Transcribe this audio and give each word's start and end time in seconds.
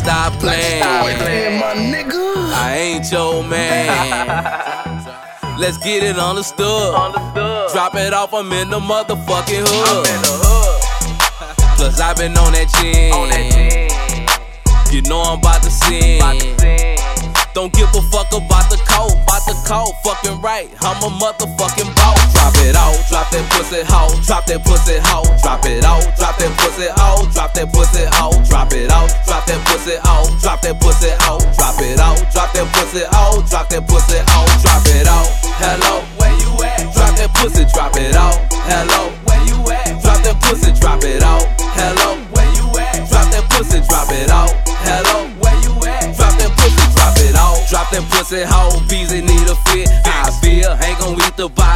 stop 0.00 0.32
playing. 0.40 0.80
my 1.60 1.74
nigga. 1.74 2.34
I 2.52 2.76
ain't 2.76 3.12
your 3.12 3.44
man. 3.44 3.86
Let's 5.58 5.76
get 5.78 6.02
it 6.02 6.18
understood. 6.18 6.94
Drop 7.72 7.94
it 7.94 8.14
off, 8.14 8.32
I'm 8.32 8.50
in 8.52 8.70
the 8.70 8.80
motherfucking 8.80 9.66
hood. 9.68 10.06
Plus, 11.76 12.00
I've 12.00 12.16
been 12.16 12.36
on 12.36 12.52
that 12.52 12.68
chin. 12.80 13.12
You 14.90 15.02
know 15.02 15.20
I'm 15.20 15.38
about 15.38 15.62
to 15.62 15.70
sin. 15.70 16.20
Don't 17.52 17.72
give 17.74 17.90
a 17.90 18.02
fuck 18.14 18.30
about 18.32 18.70
the 18.70 18.78
code, 18.86 19.12
about 19.26 19.42
the 19.44 19.58
code, 19.66 19.92
fucking 20.06 20.40
right. 20.40 20.70
I'm 20.80 21.02
a 21.02 21.10
motherfucking 21.10 21.90
boss. 21.98 22.32
Drop 22.32 22.54
it 22.62 22.76
out, 22.78 22.96
drop 23.10 23.28
that 23.30 23.44
pussy 23.50 23.82
hoe, 23.84 24.14
drop 24.22 24.46
that 24.46 24.64
pussy 24.64 24.96
hoe, 25.02 25.26
drop 25.42 25.66
it 25.66 25.84
out, 25.84 25.99
drop 33.50 33.68
that 33.68 33.82
pussy 33.86 34.22
hoe, 34.30 34.46
drop 34.62 34.86
it 34.94 35.06
out. 35.10 35.26
Hello, 35.58 36.06
where 36.16 36.32
you 36.38 36.50
at? 36.62 36.86
Drop 36.94 37.12
that 37.18 37.34
pussy, 37.34 37.66
drop 37.74 37.98
it 37.98 38.14
out. 38.14 38.38
Hello, 38.70 39.10
where 39.26 39.42
you 39.50 39.58
at? 39.74 39.98
Drop 40.00 40.22
that 40.22 40.38
pussy, 40.40 40.70
drop 40.78 41.02
it 41.02 41.22
out. 41.22 41.42
Hello, 41.74 42.16
where 42.30 42.50
you 42.54 42.66
at? 42.78 43.10
Drop 43.10 43.26
that 43.34 43.44
pussy, 43.50 43.82
drop 43.90 44.08
it 44.14 44.30
out. 44.30 44.54
Hello, 44.86 45.26
where 45.42 45.58
you 45.66 45.74
at? 45.82 46.14
Drop 46.14 46.32
that 46.38 46.54
pussy, 46.54 46.86
drop 46.94 47.18
it 47.18 47.34
out. 47.34 47.58
Drop 47.68 47.90
that 47.90 48.06
pussy, 48.14 48.46
hoe, 48.46 48.78
Beezy 48.86 49.20
need 49.20 49.46
a 49.50 49.58
fit. 49.68 49.90
I 50.06 50.30
feel, 50.38 50.70
ain't 50.86 50.98
gon' 51.02 51.18
eat 51.18 51.36
the 51.36 51.50
box, 51.50 51.69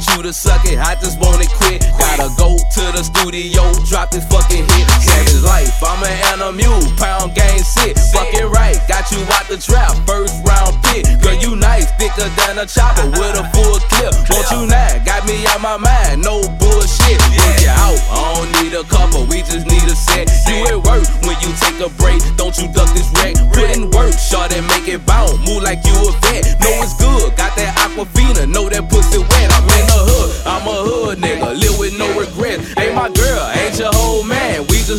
want 0.00 0.16
you 0.16 0.22
to 0.22 0.32
suck 0.32 0.64
it, 0.64 0.78
I 0.78 0.94
just 0.96 1.20
want 1.20 1.44
it 1.44 1.52
quit. 1.60 1.84
Gotta 1.98 2.32
go 2.40 2.56
to 2.56 2.84
the 2.96 3.04
studio, 3.04 3.68
drop 3.84 4.10
this 4.10 4.24
fucking 4.32 4.64
hit. 4.64 4.86
Savage 5.04 5.44
life, 5.44 5.76
I'm 5.84 6.00
an 6.00 6.16
animal, 6.32 6.80
pound 6.96 7.34
game 7.34 7.60
sit. 7.60 7.98
Fucking 8.16 8.48
right, 8.48 8.80
got 8.88 9.10
you 9.12 9.20
out 9.36 9.44
the 9.48 9.60
trap, 9.60 9.92
first 10.08 10.40
round 10.48 10.80
pick. 10.88 11.04
Girl, 11.20 11.36
you 11.36 11.56
nice, 11.56 11.92
thicker 12.00 12.28
than 12.40 12.58
a 12.58 12.66
chopper 12.66 13.12
with 13.12 13.36
a 13.36 13.44
full 13.52 13.76
clip. 13.92 14.16
Want 14.32 14.48
you 14.48 14.64
now, 14.72 15.04
got 15.04 15.26
me 15.28 15.44
out 15.52 15.60
my 15.60 15.76
mind, 15.76 16.24
no 16.24 16.40
bullshit. 16.56 17.20
Work 17.36 17.60
you 17.60 17.68
out, 17.68 18.00
I 18.08 18.40
don't 18.40 18.50
need 18.64 18.72
a 18.72 18.84
couple, 18.88 19.28
we 19.28 19.44
just 19.44 19.68
need 19.68 19.84
a 19.84 19.96
set. 19.96 20.32
You 20.48 20.64
at 20.64 20.80
work 20.80 21.04
when 21.28 21.36
you 21.44 21.52
take 21.60 21.76
a 21.84 21.92
break, 22.00 22.24
don't 22.40 22.56
you 22.56 22.72
duck 22.72 22.88
this 22.96 23.08
wreck. 23.20 23.36
Put 23.52 23.76
in 23.76 23.92
work, 23.92 24.16
short 24.16 24.48
and 24.56 24.64
make 24.72 24.88
it 24.88 25.04
bounce, 25.04 25.36
move 25.44 25.60
like 25.60 25.84
you 25.84 25.92
a 25.92 26.12
vet. 26.24 26.56
Know 26.64 26.72
it's 26.80 26.96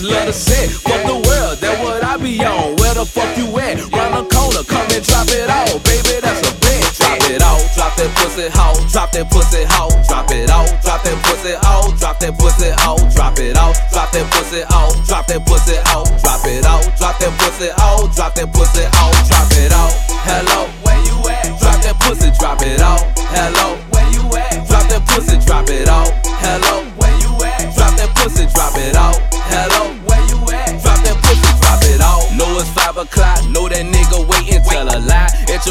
just 0.01 0.13
love 0.13 0.25
to 0.25 0.33
set. 0.33 0.69
Fuck 0.69 1.01
the 1.05 1.13
world, 1.13 1.57
that 1.61 1.75
what 1.83 2.03
I 2.03 2.17
be 2.17 2.39
on. 2.43 2.75
Where 2.77 2.93
the 2.93 3.05
fuck 3.05 3.37
you 3.37 3.45
at? 3.59 3.77
Round 3.93 4.13
the 4.17 4.25
corner, 4.33 4.63
come 4.65 4.87
and 4.89 5.03
drop 5.05 5.27
it 5.29 5.49
out, 5.49 5.77
baby, 5.85 6.19
that's 6.21 6.41
a 6.41 6.51
bet. 6.59 6.81
Drop 6.97 7.21
it 7.29 7.41
out, 7.41 7.61
drop 7.75 7.93
that 7.95 8.11
pussy 8.17 8.49
hoe, 8.49 8.77
drop 8.89 9.11
that 9.13 9.29
pussy 9.29 9.63
hoe, 9.69 9.93
drop 10.07 10.31
it 10.31 10.49
out, 10.49 10.69
drop 10.81 11.03
that 11.03 11.17
pussy 11.23 11.53
hoe, 11.61 11.93
drop 11.97 12.19
that 12.19 12.33
pussy 12.37 12.69
hoe, 12.81 12.99
drop 13.13 13.37
it 13.39 13.57
out, 13.57 13.75
drop 13.91 14.11
that 14.11 14.25
pussy 14.31 14.61
hoe, 14.69 14.91
drop 15.05 15.27
that 15.27 15.41
pussy 15.45 15.77
hoe, 15.87 16.05
drop 16.19 16.45
it 16.45 16.65
out, 16.65 16.83
drop 16.97 17.15
that 17.19 17.33
pussy 17.39 17.69
hoe, 17.77 18.07
drop 18.15 18.33
that 18.35 18.49
pussy 18.53 18.85
hoe, 18.97 19.13
drop 19.29 19.51
it 19.53 19.71
out. 19.71 19.93
Hello, 20.25 20.50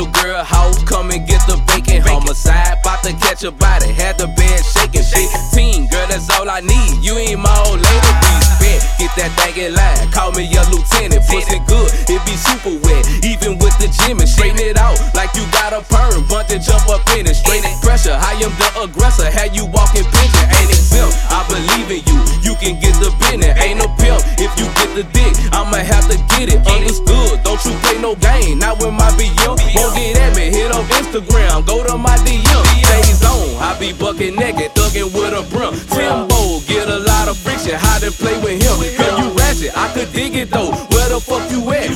your 0.00 0.08
girl 0.12 0.42
house, 0.42 0.82
come 0.84 1.10
and 1.10 1.26
get 1.28 1.44
the 1.47 1.60
bacon. 1.69 2.00
Homicide, 2.00 2.80
bout 2.82 3.02
to 3.04 3.12
catch 3.12 3.44
a 3.44 3.50
body, 3.52 3.92
had 3.92 4.16
the 4.16 4.26
bed 4.32 4.60
shaking. 4.64 5.04
15, 5.04 5.88
girl, 5.92 6.06
that's 6.08 6.30
all 6.41 6.48
I 6.48 6.60
need. 6.60 7.04
You 7.04 7.20
ain't 7.20 7.41
my 7.41 7.52
old 7.69 7.84
lady, 7.84 8.12
be 8.25 8.32
spent. 8.56 8.80
Get 8.97 9.12
that 9.20 9.30
thing 9.36 9.56
in 9.60 9.75
line, 9.76 10.08
call 10.10 10.32
me 10.32 10.48
your 10.48 10.64
lieutenant. 10.72 11.20
Pussy 11.28 11.60
good, 11.69 11.92
it 12.08 12.20
be 12.25 12.32
super 12.32 12.80
wet. 12.80 13.00
And 14.10 14.28
straighten 14.28 14.59
it 14.59 14.76
out 14.76 14.98
like 15.15 15.31
you 15.38 15.47
got 15.54 15.72
a 15.72 15.87
perm. 15.87 16.26
And 16.50 16.59
jump 16.59 16.91
up 16.91 16.98
in 17.15 17.31
it, 17.31 17.38
straight 17.38 17.62
pressure. 17.78 18.10
I 18.10 18.34
am 18.43 18.50
the 18.59 18.91
aggressor, 18.91 19.31
had 19.31 19.54
you 19.54 19.71
walking 19.71 20.03
pigeon. 20.03 20.47
Ain't 20.59 20.66
exempt, 20.66 21.15
I 21.31 21.47
believe 21.47 21.87
in 21.94 22.03
you. 22.10 22.19
You 22.43 22.59
can 22.59 22.75
get 22.82 22.99
the 22.99 23.15
business, 23.22 23.54
ain't 23.62 23.78
no 23.78 23.87
pimp. 24.03 24.19
If 24.34 24.50
you 24.59 24.66
get 24.75 24.91
the 24.99 25.06
dick, 25.15 25.31
I'ma 25.54 25.78
have 25.78 26.10
to 26.10 26.19
get 26.34 26.50
it. 26.50 26.59
Understood, 26.66 27.38
don't 27.47 27.62
you 27.62 27.70
play 27.87 28.03
no 28.03 28.19
game. 28.19 28.59
Not 28.59 28.82
with 28.82 28.91
my 28.91 29.06
BM. 29.15 29.54
Won't 29.78 29.94
get 29.94 30.19
at 30.19 30.34
me, 30.34 30.50
hit 30.50 30.75
up 30.75 30.82
Instagram, 30.91 31.62
go 31.62 31.87
to 31.87 31.94
my 31.94 32.19
DM. 32.26 32.43
Days 32.82 33.22
on, 33.22 33.62
I 33.62 33.78
be 33.78 33.94
bucking 33.94 34.34
naked, 34.34 34.75
thugging 34.75 35.15
with 35.15 35.38
a 35.38 35.47
brim. 35.54 35.78
Timbo, 35.87 36.59
get 36.66 36.91
a 36.91 36.99
lot 36.99 37.31
of 37.31 37.38
friction, 37.38 37.78
how 37.78 38.03
to 38.03 38.10
play 38.10 38.34
with 38.43 38.59
him. 38.59 38.75
Girl, 38.99 39.22
you 39.22 39.31
ratchet, 39.38 39.70
I 39.78 39.87
could 39.94 40.10
dig 40.10 40.34
it 40.34 40.50
though. 40.50 40.75
Where 40.91 41.09
the 41.15 41.22
fuck 41.22 41.47
you 41.54 41.62
at? 41.70 41.94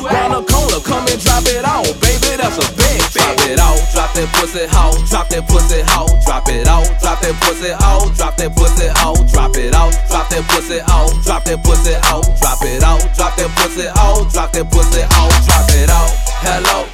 Pussy 4.55 4.67
hoe, 4.71 4.95
drop 5.11 5.29
that 5.31 5.49
pussy 5.49 5.83
hoe, 5.83 6.07
drop 6.25 6.49
it 6.49 6.69
out, 6.69 6.87
drop 7.01 7.19
that 7.21 7.35
pussy 7.43 7.75
hoe, 7.75 8.07
drop 8.15 8.37
that 8.37 8.55
pussy 8.55 8.87
hoe, 8.95 9.19
drop 9.27 9.57
it 9.57 9.75
out, 9.75 9.91
drop 10.07 10.29
that 10.31 10.47
pussy 10.47 10.79
hoe, 10.87 11.11
drop 11.23 11.43
that 11.45 11.59
pussy 11.65 11.95
hoe, 12.07 12.23
drop 12.39 12.63
it 12.63 12.83
out, 12.83 13.03
drop 13.17 13.35
that 13.35 13.51
pussy 13.59 13.87
hoe, 13.99 14.23
drop 14.31 14.53
that 14.53 14.71
pussy 14.71 15.03
hoe, 15.11 15.35
drop 15.43 15.71
it 15.75 15.91
out. 15.91 16.11
Hello, 16.47 16.87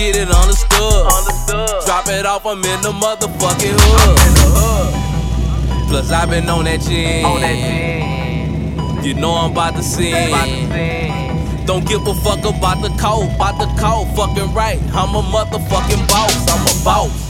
get 0.00 0.16
it 0.16 0.30
understood. 0.30 1.04
Drop 1.84 2.08
it 2.08 2.24
off, 2.24 2.46
I'm 2.46 2.64
in 2.64 2.80
the 2.80 2.92
motherfucking 2.92 3.76
hood. 3.76 4.94
Plus, 5.88 6.10
I've 6.10 6.30
been 6.30 6.48
on 6.48 6.64
that 6.64 6.80
chin. 6.80 7.24
You 9.04 9.14
know 9.14 9.32
I'm 9.32 9.52
about 9.52 9.76
to 9.76 9.82
sin. 9.82 11.66
Don't 11.66 11.86
give 11.86 12.06
a 12.06 12.14
fuck 12.14 12.40
about 12.40 12.80
the 12.82 12.88
code, 12.98 13.30
about 13.34 13.58
the 13.58 13.66
code, 13.80 14.08
fucking 14.16 14.54
right. 14.54 14.80
I'm 14.94 15.14
a 15.14 15.22
motherfucking 15.22 16.08
boss, 16.08 16.48
I'm 16.48 16.66
a 16.66 16.84
boss. 16.84 17.29